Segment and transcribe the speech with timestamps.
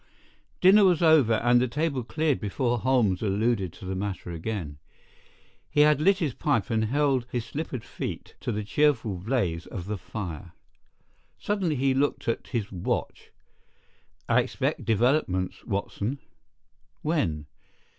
[0.61, 4.79] Dinner was over, and the table cleared before Holmes alluded to the matter again.
[5.69, 9.85] He had lit his pipe and held his slippered feet to the cheerful blaze of
[9.85, 10.53] the fire.
[11.37, 13.29] Suddenly he looked at his watch.
[14.27, 16.17] "I expect developments, Watson."
[17.03, 17.45] "When?"